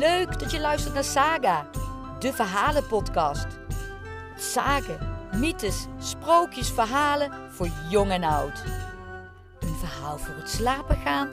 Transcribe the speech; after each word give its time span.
Leuk 0.00 0.38
dat 0.38 0.50
je 0.50 0.60
luistert 0.60 0.94
naar 0.94 1.04
Saga, 1.04 1.66
de 2.18 2.32
verhalenpodcast. 2.32 3.46
Sagen, 4.36 4.98
mythes, 5.36 5.86
sprookjes, 5.98 6.70
verhalen 6.70 7.30
voor 7.50 7.68
jong 7.88 8.10
en 8.10 8.24
oud. 8.24 8.64
Een 9.60 9.74
verhaal 9.74 10.18
voor 10.18 10.34
het 10.34 10.50
slapen 10.50 10.96
gaan, 10.96 11.28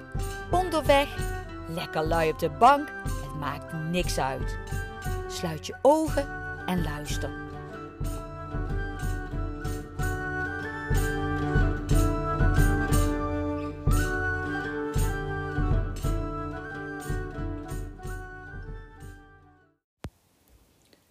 onderweg, 0.52 1.08
lekker 1.68 2.04
lui 2.04 2.30
op 2.30 2.40
de 2.40 2.50
bank, 2.50 2.92
het 3.04 3.36
maakt 3.40 3.74
niks 3.74 4.20
uit. 4.20 4.58
Sluit 5.28 5.66
je 5.66 5.76
ogen 5.82 6.28
en 6.66 6.84
luister. 6.84 7.30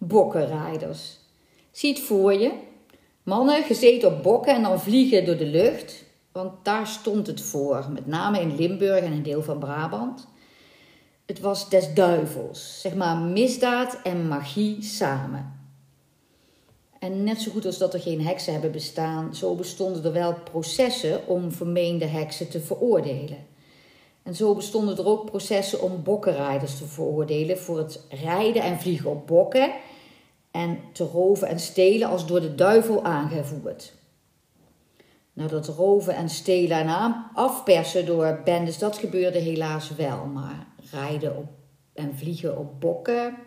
Bokkenrijders. 0.07 1.17
Zie 1.71 1.93
het 1.93 1.99
voor 1.99 2.33
je. 2.33 2.51
Mannen 3.23 3.63
gezeten 3.63 4.07
op 4.07 4.23
bokken 4.23 4.55
en 4.55 4.63
dan 4.63 4.79
vliegen 4.79 5.25
door 5.25 5.37
de 5.37 5.45
lucht. 5.45 6.03
Want 6.31 6.65
daar 6.65 6.87
stond 6.87 7.27
het 7.27 7.41
voor, 7.41 7.85
met 7.89 8.07
name 8.07 8.41
in 8.41 8.55
Limburg 8.55 9.03
en 9.03 9.11
een 9.11 9.23
deel 9.23 9.43
van 9.43 9.59
Brabant. 9.59 10.27
Het 11.25 11.39
was 11.39 11.69
des 11.69 11.93
duivels, 11.93 12.81
zeg 12.81 12.95
maar 12.95 13.17
misdaad 13.17 13.99
en 14.03 14.27
magie 14.27 14.83
samen. 14.83 15.55
En 16.99 17.23
net 17.23 17.41
zo 17.41 17.51
goed 17.51 17.65
als 17.65 17.77
dat 17.77 17.93
er 17.93 17.99
geen 17.99 18.25
heksen 18.25 18.51
hebben 18.51 18.71
bestaan, 18.71 19.35
zo 19.35 19.55
bestonden 19.55 20.03
er 20.03 20.13
wel 20.13 20.33
processen 20.33 21.27
om 21.27 21.51
vermeende 21.51 22.05
heksen 22.05 22.49
te 22.49 22.59
veroordelen. 22.59 23.45
En 24.23 24.35
zo 24.35 24.55
bestonden 24.55 24.97
er 24.97 25.07
ook 25.07 25.25
processen 25.25 25.81
om 25.81 26.03
bokkenrijders 26.03 26.77
te 26.77 26.85
veroordelen 26.85 27.57
voor 27.57 27.77
het 27.77 27.99
rijden 28.09 28.61
en 28.61 28.79
vliegen 28.79 29.09
op 29.09 29.27
bokken 29.27 29.71
en 30.57 30.79
te 30.91 31.03
roven 31.03 31.47
en 31.47 31.59
stelen 31.59 32.09
als 32.09 32.27
door 32.27 32.41
de 32.41 32.55
duivel 32.55 33.03
aangevoerd. 33.03 33.93
Nou, 35.33 35.49
dat 35.49 35.67
roven 35.67 36.15
en 36.15 36.29
stelen 36.29 36.77
en 36.77 37.25
afpersen 37.33 38.05
door 38.05 38.41
bendes, 38.43 38.77
dat 38.77 38.97
gebeurde 38.97 39.39
helaas 39.39 39.95
wel. 39.95 40.25
Maar 40.25 40.67
rijden 40.91 41.37
op 41.37 41.47
en 41.93 42.17
vliegen 42.17 42.57
op 42.57 42.79
bokken. 42.79 43.37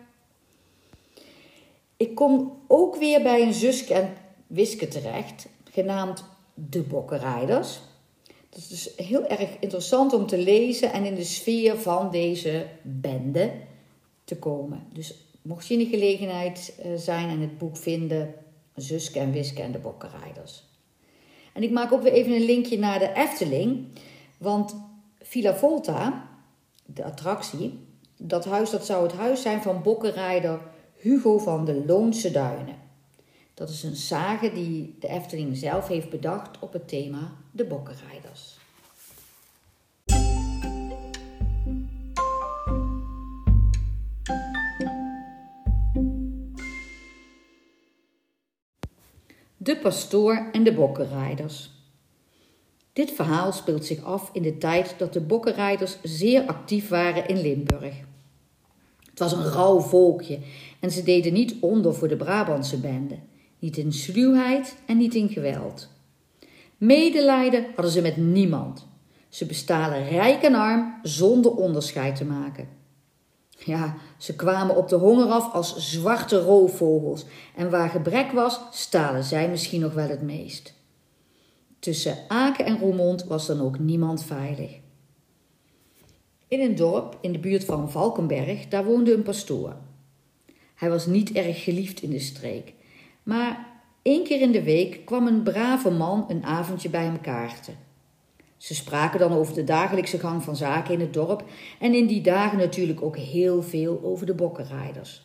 Ik 1.97 2.15
kom 2.15 2.61
ook 2.67 2.95
weer 2.95 3.21
bij 3.21 3.41
een 3.41 3.53
zuske 3.53 3.93
en 3.93 4.13
wiske 4.47 4.87
terecht, 4.87 5.47
genaamd 5.71 6.25
De 6.53 6.81
Bokkenrijders. 6.81 7.79
Dat 8.49 8.59
is 8.59 8.67
dus 8.67 8.93
heel 8.95 9.27
erg 9.27 9.59
interessant 9.59 10.13
om 10.13 10.27
te 10.27 10.37
lezen 10.37 10.93
en 10.93 11.05
in 11.05 11.15
de 11.15 11.23
sfeer 11.23 11.77
van 11.77 12.11
deze 12.11 12.65
bende 12.81 13.51
te 14.23 14.37
komen. 14.37 14.87
Dus 14.93 15.30
mocht 15.41 15.67
je 15.67 15.73
in 15.73 15.79
de 15.79 15.97
gelegenheid 15.97 16.75
eh, 16.81 16.91
zijn 16.95 17.29
en 17.29 17.41
het 17.41 17.57
boek 17.57 17.77
vinden, 17.77 18.33
Zuske 18.75 19.19
en 19.19 19.31
Wiske 19.31 19.61
en 19.61 19.71
de 19.71 19.79
Bokkenrijders. 19.79 20.63
En 21.53 21.63
ik 21.63 21.71
maak 21.71 21.91
ook 21.91 22.01
weer 22.01 22.13
even 22.13 22.33
een 22.33 22.45
linkje 22.45 22.79
naar 22.79 22.99
de 22.99 23.13
Efteling, 23.13 23.85
want 24.37 24.75
Villa 25.21 25.55
Volta, 25.55 26.29
de 26.85 27.03
attractie, 27.03 27.79
dat 28.17 28.45
huis 28.45 28.69
dat 28.69 28.85
zou 28.85 29.03
het 29.03 29.13
huis 29.13 29.41
zijn 29.41 29.61
van 29.61 29.81
bokkenrijder 29.81 30.61
Hugo 30.95 31.37
van 31.37 31.65
de 31.65 31.85
Loonse 31.85 32.31
Duinen. 32.31 32.75
Dat 33.53 33.69
is 33.69 33.83
een 33.83 33.95
sage 33.95 34.51
die 34.51 34.95
de 34.99 35.07
Efteling 35.07 35.57
zelf 35.57 35.87
heeft 35.87 36.09
bedacht 36.09 36.59
op 36.59 36.73
het 36.73 36.87
thema 36.87 37.33
de 37.51 37.65
bokkenrijders. 37.65 38.59
De 49.63 49.77
pastoor 49.77 50.49
en 50.51 50.63
de 50.63 50.73
bokkenrijders. 50.73 51.69
Dit 52.93 53.11
verhaal 53.11 53.51
speelt 53.51 53.85
zich 53.85 54.03
af 54.03 54.29
in 54.33 54.41
de 54.41 54.57
tijd 54.57 54.95
dat 54.97 55.13
de 55.13 55.19
bokkenrijders 55.19 55.97
zeer 56.03 56.45
actief 56.45 56.89
waren 56.89 57.27
in 57.27 57.41
Limburg. 57.41 57.95
Het 59.09 59.19
was 59.19 59.31
een 59.31 59.43
rauw 59.43 59.79
volkje 59.79 60.39
en 60.79 60.91
ze 60.91 61.03
deden 61.03 61.33
niet 61.33 61.55
onder 61.59 61.95
voor 61.95 62.07
de 62.07 62.15
Brabantse 62.15 62.79
bende, 62.79 63.17
niet 63.59 63.77
in 63.77 63.93
sluwheid 63.93 64.75
en 64.85 64.97
niet 64.97 65.15
in 65.15 65.29
geweld. 65.29 65.89
Medelijden 66.77 67.65
hadden 67.75 67.91
ze 67.91 68.01
met 68.01 68.17
niemand. 68.17 68.87
Ze 69.29 69.45
bestalen 69.45 70.09
rijk 70.09 70.41
en 70.41 70.55
arm 70.55 70.99
zonder 71.03 71.55
onderscheid 71.55 72.15
te 72.15 72.25
maken. 72.25 72.80
Ja, 73.65 73.95
ze 74.17 74.35
kwamen 74.35 74.75
op 74.75 74.89
de 74.89 74.95
honger 74.95 75.27
af 75.27 75.53
als 75.53 75.91
zwarte 75.91 76.41
roofvogels 76.41 77.25
en 77.55 77.69
waar 77.69 77.89
gebrek 77.89 78.31
was, 78.31 78.61
stalen 78.71 79.23
zij 79.23 79.49
misschien 79.49 79.81
nog 79.81 79.93
wel 79.93 80.07
het 80.07 80.21
meest. 80.21 80.73
Tussen 81.79 82.17
Aken 82.27 82.65
en 82.65 82.79
Roermond 82.79 83.23
was 83.23 83.47
dan 83.47 83.61
ook 83.61 83.79
niemand 83.79 84.23
veilig. 84.23 84.79
In 86.47 86.59
een 86.59 86.75
dorp 86.75 87.17
in 87.21 87.31
de 87.31 87.39
buurt 87.39 87.65
van 87.65 87.91
Valkenberg, 87.91 88.67
daar 88.67 88.85
woonde 88.85 89.13
een 89.13 89.23
pastoor. 89.23 89.75
Hij 90.75 90.89
was 90.89 91.05
niet 91.05 91.31
erg 91.31 91.63
geliefd 91.63 92.01
in 92.01 92.09
de 92.09 92.19
streek, 92.19 92.73
maar 93.23 93.67
één 94.01 94.23
keer 94.23 94.41
in 94.41 94.51
de 94.51 94.63
week 94.63 95.05
kwam 95.05 95.27
een 95.27 95.43
brave 95.43 95.89
man 95.89 96.25
een 96.27 96.43
avondje 96.43 96.89
bij 96.89 97.03
hem 97.03 97.21
kaarten. 97.21 97.75
Ze 98.61 98.75
spraken 98.75 99.19
dan 99.19 99.33
over 99.33 99.53
de 99.53 99.63
dagelijkse 99.63 100.19
gang 100.19 100.43
van 100.43 100.55
zaken 100.55 100.93
in 100.93 100.99
het 100.99 101.13
dorp 101.13 101.43
en 101.79 101.93
in 101.93 102.07
die 102.07 102.21
dagen 102.21 102.57
natuurlijk 102.57 103.01
ook 103.01 103.17
heel 103.17 103.63
veel 103.63 103.99
over 104.03 104.25
de 104.25 104.33
bokkenrijders. 104.33 105.21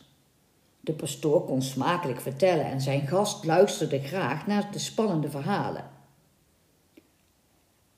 De 0.79 0.93
pastoor 0.93 1.45
kon 1.45 1.61
smakelijk 1.61 2.21
vertellen 2.21 2.65
en 2.65 2.81
zijn 2.81 3.07
gast 3.07 3.45
luisterde 3.45 3.99
graag 3.99 4.47
naar 4.47 4.69
de 4.71 4.79
spannende 4.79 5.29
verhalen. 5.29 5.89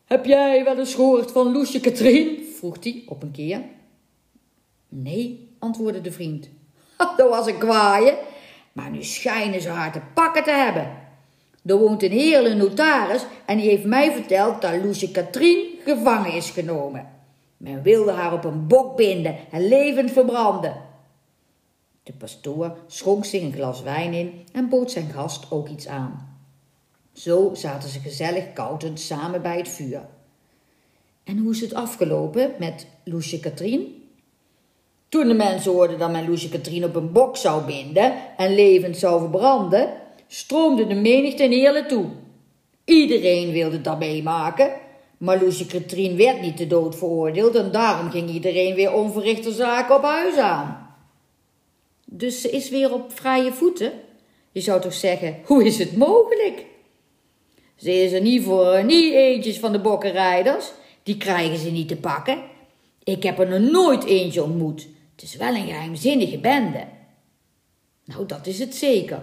Heb 0.05 0.25
jij 0.25 0.63
wel 0.63 0.77
eens 0.77 0.95
gehoord 0.95 1.31
van 1.31 1.51
Loesje 1.51 1.79
Katrien? 1.79 2.45
vroeg 2.57 2.83
hij 2.83 3.03
op 3.06 3.23
een 3.23 3.31
keer. 3.31 3.61
Nee, 4.89 5.56
antwoordde 5.59 6.01
de 6.01 6.11
vriend. 6.11 6.50
Dat 7.17 7.29
was 7.29 7.47
een 7.47 7.57
kwaaie, 7.57 8.17
maar 8.73 8.89
nu 8.89 9.03
schijnen 9.03 9.61
ze 9.61 9.69
haar 9.69 9.91
te 9.91 10.01
pakken 10.13 10.44
te 10.44 10.51
hebben. 10.51 11.09
Er 11.69 11.78
woont 11.78 12.03
een 12.03 12.12
heerlijke 12.12 12.57
notaris 12.57 13.25
en 13.46 13.57
die 13.57 13.69
heeft 13.69 13.85
mij 13.85 14.12
verteld 14.12 14.62
dat 14.62 14.84
Loesje 14.84 15.12
Katrien 15.12 15.68
gevangen 15.84 16.34
is 16.34 16.50
genomen. 16.50 17.09
Men 17.57 17.81
wilde 17.81 18.12
haar 18.12 18.34
op 18.34 18.44
een 18.44 18.68
bok 18.68 18.96
binden 18.96 19.35
en 19.52 19.68
levend 19.68 20.12
verbranden. 20.12 20.74
De 22.03 22.13
pastoor 22.13 22.78
schonk 22.88 23.25
zich 23.25 23.41
een 23.41 23.53
glas 23.53 23.81
wijn 23.81 24.13
in 24.13 24.46
en 24.53 24.69
bood 24.69 24.91
zijn 24.91 25.09
gast 25.09 25.52
ook 25.52 25.68
iets 25.68 25.88
aan. 25.88 26.38
Zo 27.13 27.52
zaten 27.53 27.90
ze 27.90 28.00
gezellig 28.00 28.53
koudend 28.53 29.00
samen 29.00 29.41
bij 29.41 29.57
het 29.57 29.69
vuur. 29.69 30.01
En 31.24 31.38
hoe 31.38 31.51
is 31.51 31.62
het 31.62 31.74
afgelopen 31.74 32.51
met 32.59 32.88
Loesje 33.03 33.40
Katrien? 33.40 34.03
Toen 35.09 35.28
de 35.28 35.34
mensen 35.34 35.72
hoorden 35.72 36.00
dat 36.00 36.12
men 36.12 36.30
Loesje 36.30 36.50
Katrien 36.50 36.84
op 36.84 36.96
een 36.96 37.12
bok 37.12 37.38
zou 37.38 37.66
binden 37.66 38.13
en 38.38 38.56
levend 38.56 38.97
zou 38.97 39.19
verbranden, 39.19 39.90
stroomde 40.31 40.88
de 40.88 40.95
menigte 40.95 41.44
in 41.44 41.51
Heerlen 41.51 41.88
toe. 41.88 42.06
Iedereen 42.85 43.51
wilde 43.51 43.81
dat 43.81 44.00
meemaken, 44.00 44.72
maar 45.17 45.44
Loesje 45.44 45.66
Katrien 45.66 46.17
werd 46.17 46.41
niet 46.41 46.57
te 46.57 46.67
dood 46.67 46.95
veroordeeld 46.95 47.56
en 47.56 47.72
daarom 47.72 48.09
ging 48.09 48.29
iedereen 48.29 48.75
weer 48.75 48.94
onverrichte 48.94 49.51
zaken 49.51 49.95
op 49.95 50.03
huis 50.03 50.38
aan. 50.38 50.95
Dus 52.06 52.42
ze 52.42 52.50
is 52.50 52.69
weer 52.69 52.94
op 52.94 53.12
vrije 53.13 53.51
voeten? 53.51 53.92
Je 54.51 54.62
zou 54.62 54.81
toch 54.81 54.94
zeggen, 54.94 55.38
hoe 55.45 55.65
is 55.65 55.77
het 55.77 55.98
mogelijk? 55.98 56.65
Ze 57.75 57.92
is 57.92 58.12
er 58.12 58.21
niet 58.21 58.44
voor 58.44 58.83
niet 58.83 59.13
eentjes 59.13 59.59
van 59.59 59.71
de 59.71 59.80
bokkenrijders. 59.80 60.71
Die 61.04 61.18
krijgen 61.18 61.57
ze 61.57 61.71
niet 61.71 61.88
te 61.88 61.98
pakken. 61.98 62.39
Ik 63.04 63.24
heb 63.24 63.39
er 63.39 63.59
nog 63.59 63.71
nooit 63.71 64.04
eentje 64.04 64.44
ontmoet. 64.44 64.88
Het 65.12 65.24
is 65.24 65.36
wel 65.36 65.56
een 65.56 65.65
geheimzinnige 65.65 66.38
bende. 66.38 66.83
Nou, 68.06 68.25
dat 68.25 68.48
is 68.48 68.59
het 68.59 68.75
zeker. 68.75 69.21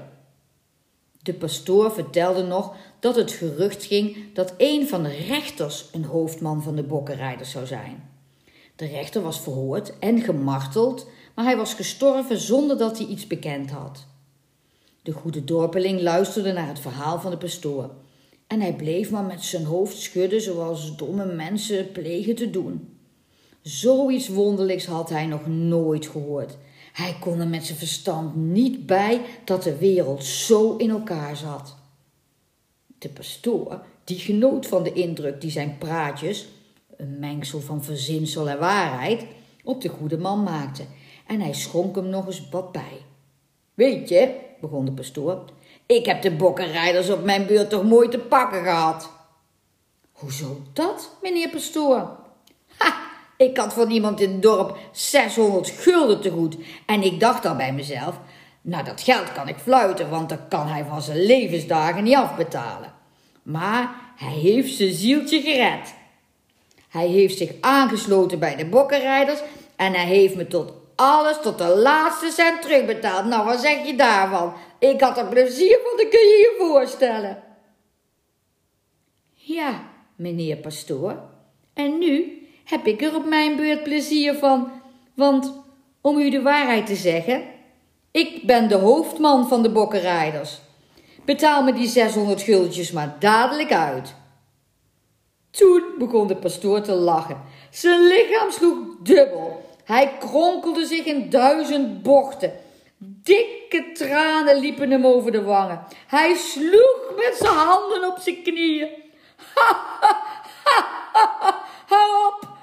De 1.26 1.34
pastoor 1.34 1.92
vertelde 1.92 2.42
nog 2.42 2.74
dat 3.00 3.16
het 3.16 3.32
gerucht 3.32 3.84
ging 3.84 4.16
dat 4.34 4.54
een 4.56 4.88
van 4.88 5.02
de 5.02 5.16
rechters 5.28 5.88
een 5.92 6.04
hoofdman 6.04 6.62
van 6.62 6.76
de 6.76 6.82
bokkenrijders 6.82 7.50
zou 7.50 7.66
zijn. 7.66 8.10
De 8.76 8.86
rechter 8.86 9.22
was 9.22 9.40
verhoord 9.40 9.98
en 9.98 10.20
gemarteld, 10.20 11.06
maar 11.34 11.44
hij 11.44 11.56
was 11.56 11.74
gestorven 11.74 12.38
zonder 12.38 12.78
dat 12.78 12.98
hij 12.98 13.06
iets 13.06 13.26
bekend 13.26 13.70
had. 13.70 14.06
De 15.02 15.12
goede 15.12 15.44
dorpeling 15.44 16.00
luisterde 16.00 16.52
naar 16.52 16.68
het 16.68 16.78
verhaal 16.80 17.20
van 17.20 17.30
de 17.30 17.36
pastoor 17.36 17.90
en 18.46 18.60
hij 18.60 18.74
bleef 18.74 19.10
maar 19.10 19.24
met 19.24 19.44
zijn 19.44 19.64
hoofd 19.64 19.96
schudden 19.96 20.40
zoals 20.40 20.96
domme 20.96 21.24
mensen 21.24 21.92
plegen 21.92 22.34
te 22.34 22.50
doen. 22.50 22.98
Zoiets 23.62 24.28
wonderlijks 24.28 24.86
had 24.86 25.08
hij 25.08 25.26
nog 25.26 25.46
nooit 25.46 26.06
gehoord. 26.06 26.56
Hij 26.96 27.16
kon 27.20 27.40
er 27.40 27.48
met 27.48 27.66
zijn 27.66 27.78
verstand 27.78 28.36
niet 28.36 28.86
bij 28.86 29.20
dat 29.44 29.62
de 29.62 29.76
wereld 29.76 30.24
zo 30.24 30.76
in 30.76 30.90
elkaar 30.90 31.36
zat. 31.36 31.76
De 32.98 33.08
pastoor, 33.08 33.80
die 34.04 34.18
genoot 34.18 34.66
van 34.66 34.82
de 34.82 34.92
indruk 34.92 35.40
die 35.40 35.50
zijn 35.50 35.78
praatjes, 35.78 36.48
een 36.96 37.18
mengsel 37.18 37.60
van 37.60 37.84
verzinsel 37.84 38.48
en 38.48 38.58
waarheid, 38.58 39.26
op 39.64 39.80
de 39.80 39.88
goede 39.88 40.18
man 40.18 40.42
maakte. 40.42 40.82
en 41.26 41.40
hij 41.40 41.52
schonk 41.52 41.96
hem 41.96 42.08
nog 42.08 42.26
eens 42.26 42.48
wat 42.50 42.72
bij. 42.72 43.02
Weet 43.74 44.08
je, 44.08 44.34
begon 44.60 44.84
de 44.84 44.92
pastoor, 44.92 45.44
ik 45.86 46.06
heb 46.06 46.22
de 46.22 46.36
bokkenrijders 46.36 47.10
op 47.10 47.24
mijn 47.24 47.46
beurt 47.46 47.70
toch 47.70 47.84
mooi 47.84 48.08
te 48.08 48.18
pakken 48.18 48.62
gehad. 48.62 49.10
Hoezo 50.12 50.62
dat, 50.72 51.16
meneer 51.22 51.50
pastoor? 51.50 52.16
Ik 53.36 53.56
had 53.56 53.72
van 53.72 53.90
iemand 53.90 54.20
in 54.20 54.30
het 54.30 54.42
dorp 54.42 54.78
600 54.92 55.70
gulden 55.70 56.20
te 56.20 56.30
goed 56.30 56.56
en 56.86 57.02
ik 57.02 57.20
dacht 57.20 57.46
al 57.46 57.56
bij 57.56 57.72
mezelf, 57.72 58.20
nou 58.60 58.84
dat 58.84 59.00
geld 59.00 59.32
kan 59.32 59.48
ik 59.48 59.56
fluiten, 59.56 60.10
want 60.10 60.28
dat 60.28 60.40
kan 60.48 60.66
hij 60.66 60.84
van 60.84 61.02
zijn 61.02 61.26
levensdagen 61.26 62.04
niet 62.04 62.16
afbetalen. 62.16 62.92
Maar 63.42 63.94
hij 64.16 64.32
heeft 64.32 64.74
zijn 64.74 64.92
zieltje 64.92 65.40
gered. 65.40 65.94
Hij 66.88 67.06
heeft 67.06 67.38
zich 67.38 67.50
aangesloten 67.60 68.38
bij 68.38 68.56
de 68.56 68.66
bokkenrijders 68.66 69.40
en 69.76 69.92
hij 69.92 70.06
heeft 70.06 70.34
me 70.36 70.46
tot 70.46 70.72
alles 70.94 71.36
tot 71.42 71.58
de 71.58 71.76
laatste 71.76 72.30
cent 72.30 72.62
terugbetaald. 72.62 73.26
Nou, 73.26 73.44
wat 73.44 73.60
zeg 73.60 73.86
je 73.86 73.96
daarvan? 73.96 74.52
Ik 74.78 75.00
had 75.00 75.18
er 75.18 75.26
plezier 75.26 75.78
van, 75.82 75.96
dat 75.96 76.08
kun 76.08 76.20
je 76.20 76.36
je 76.36 76.54
voorstellen. 76.58 77.42
Ja, 79.34 79.82
meneer 80.16 80.56
pastoor. 80.56 81.18
En 81.74 81.98
nu 81.98 82.45
heb 82.66 82.86
ik 82.86 83.02
er 83.02 83.14
op 83.14 83.26
mijn 83.26 83.56
beurt 83.56 83.82
plezier 83.82 84.34
van. 84.34 84.70
Want, 85.14 85.52
om 86.00 86.18
u 86.18 86.30
de 86.30 86.42
waarheid 86.42 86.86
te 86.86 86.96
zeggen, 86.96 87.42
ik 88.10 88.46
ben 88.46 88.68
de 88.68 88.74
hoofdman 88.74 89.48
van 89.48 89.62
de 89.62 89.70
bokkenrijders. 89.70 90.58
Betaal 91.24 91.62
me 91.62 91.72
die 91.72 91.88
600 91.88 92.42
guldjes 92.42 92.92
maar 92.92 93.16
dadelijk 93.18 93.72
uit. 93.72 94.14
Toen 95.50 95.82
begon 95.98 96.26
de 96.26 96.36
pastoor 96.36 96.80
te 96.80 96.92
lachen. 96.92 97.42
Zijn 97.70 98.00
lichaam 98.00 98.50
sloeg 98.50 98.78
dubbel. 99.02 99.64
Hij 99.84 100.12
kronkelde 100.18 100.86
zich 100.86 101.04
in 101.04 101.30
duizend 101.30 102.02
bochten. 102.02 102.52
Dikke 102.98 103.92
tranen 103.92 104.60
liepen 104.60 104.90
hem 104.90 105.06
over 105.06 105.32
de 105.32 105.42
wangen. 105.42 105.86
Hij 106.06 106.34
sloeg 106.34 107.12
met 107.16 107.36
zijn 107.38 107.54
handen 107.54 108.08
op 108.08 108.18
zijn 108.18 108.42
knieën. 108.42 108.88
Ha, 109.54 109.76
ha, 110.00 110.16
ha, 110.64 111.36
ha, 111.40 111.60
hou 111.86 112.26
op! 112.26 112.55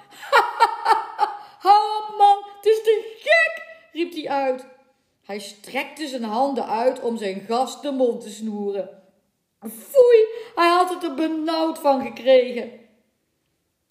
Hij 5.24 5.39
strekte 5.39 6.07
zijn 6.07 6.24
handen 6.24 6.68
uit 6.68 7.00
om 7.00 7.18
zijn 7.18 7.45
gast 7.47 7.81
de 7.81 7.91
mond 7.91 8.21
te 8.21 8.30
snoeren. 8.30 8.89
Foei, 9.59 10.25
hij 10.56 10.69
had 10.69 10.89
het 10.94 11.03
er 11.03 11.13
benauwd 11.13 11.80
van 11.80 12.01
gekregen. 12.01 12.71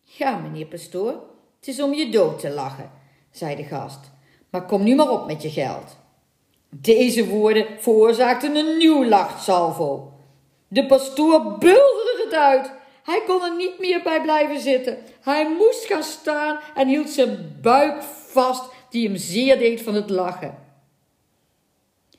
Ja, 0.03 0.37
meneer 0.37 0.67
pastoor, 0.67 1.23
het 1.56 1.69
is 1.69 1.81
om 1.81 1.94
je 1.94 2.11
dood 2.11 2.39
te 2.39 2.50
lachen, 2.50 2.91
zei 3.31 3.56
de 3.56 3.65
gast. 3.65 4.11
Maar 4.50 4.67
kom 4.67 4.83
nu 4.83 4.94
maar 4.94 5.11
op 5.11 5.27
met 5.27 5.43
je 5.43 5.50
geld. 5.50 5.97
Deze 6.71 7.29
woorden 7.29 7.67
veroorzaakten 7.79 8.56
een 8.56 8.77
nieuw 8.77 9.05
lachtsalvo. 9.05 10.12
De 10.69 10.87
pastoor 10.87 11.59
bulderde 11.59 12.23
het 12.25 12.35
uit. 12.35 12.73
Hij 13.03 13.23
kon 13.27 13.43
er 13.43 13.56
niet 13.56 13.79
meer 13.79 14.03
bij 14.03 14.23
blijven 14.23 14.61
zitten. 14.61 14.99
Hij 15.21 15.49
moest 15.49 15.85
gaan 15.85 16.03
staan 16.03 16.59
en 16.75 16.89
hield 16.89 17.11
zijn 17.11 17.59
buik 17.62 18.03
vast, 18.03 18.65
die 18.93 19.09
hem 19.09 19.17
zeer 19.17 19.59
deed 19.59 19.83
van 19.83 19.94
het 19.94 20.11
lachen. 20.11 20.59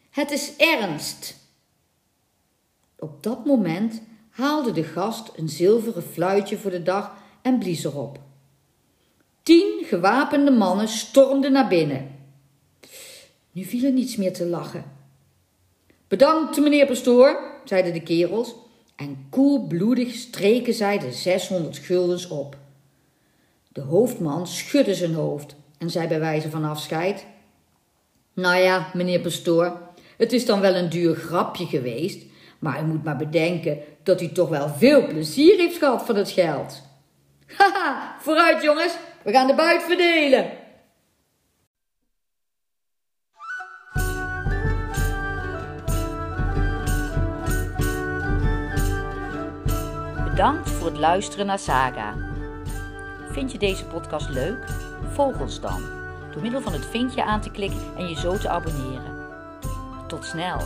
Het 0.09 0.31
is 0.31 0.55
ernst. 0.57 1.35
Op 2.99 3.23
dat 3.23 3.45
moment 3.45 4.01
haalde 4.29 4.71
de 4.71 4.83
gast 4.83 5.31
een 5.35 5.49
zilveren 5.49 6.03
fluitje 6.03 6.57
voor 6.57 6.71
de 6.71 6.83
dag 6.83 7.15
en 7.41 7.57
blies 7.59 7.83
erop. 7.83 8.19
Tien 9.43 9.83
gewapende 9.85 10.51
mannen 10.51 10.87
stormden 10.87 11.51
naar 11.51 11.67
binnen. 11.67 12.19
Nu 13.51 13.63
viel 13.63 13.83
er 13.83 13.91
niets 13.91 14.15
meer 14.15 14.33
te 14.33 14.45
lachen. 14.45 14.83
Bedankt, 16.07 16.59
meneer 16.59 16.85
pastoor, 16.85 17.61
zeiden 17.63 17.93
de 17.93 18.03
kerels, 18.03 18.55
en 18.95 19.25
koelbloedig 19.29 20.13
streken 20.13 20.73
zij 20.73 20.99
de 20.99 21.11
zeshonderd 21.11 21.77
guldens 21.77 22.27
op. 22.27 22.57
De 23.67 23.81
hoofdman 23.81 24.47
schudde 24.47 24.95
zijn 24.95 25.13
hoofd 25.13 25.55
en 25.83 25.89
zei 25.89 26.07
bij 26.07 26.19
wijze 26.19 26.49
van 26.49 26.65
afscheid: 26.65 27.25
Nou 28.33 28.57
ja, 28.57 28.89
meneer 28.93 29.19
pastoor, 29.19 29.77
het 30.17 30.33
is 30.33 30.45
dan 30.45 30.59
wel 30.59 30.75
een 30.75 30.89
duur 30.89 31.15
grapje 31.15 31.65
geweest, 31.65 32.25
maar 32.59 32.81
u 32.81 32.85
moet 32.85 33.03
maar 33.03 33.17
bedenken 33.17 33.77
dat 34.03 34.21
u 34.21 34.31
toch 34.31 34.49
wel 34.49 34.69
veel 34.69 35.07
plezier 35.07 35.57
heeft 35.57 35.77
gehad 35.77 36.05
van 36.05 36.15
het 36.15 36.29
geld. 36.29 36.81
Haha, 37.57 38.15
vooruit 38.19 38.63
jongens, 38.63 38.97
we 39.23 39.31
gaan 39.31 39.47
de 39.47 39.55
buit 39.55 39.83
verdelen. 39.83 40.51
Bedankt 50.29 50.69
voor 50.69 50.87
het 50.87 50.97
luisteren 50.97 51.45
naar 51.45 51.59
Saga. 51.59 52.15
Vind 53.31 53.51
je 53.51 53.57
deze 53.57 53.85
podcast 53.85 54.29
leuk? 54.29 54.82
Volg 55.11 55.39
ons 55.39 55.59
dan 55.59 55.81
door 56.31 56.41
middel 56.41 56.61
van 56.61 56.73
het 56.73 56.85
vinkje 56.85 57.23
aan 57.23 57.41
te 57.41 57.49
klikken 57.49 57.95
en 57.97 58.07
je 58.07 58.15
zo 58.15 58.37
te 58.37 58.49
abonneren. 58.49 59.27
Tot 60.07 60.25
snel! 60.25 60.61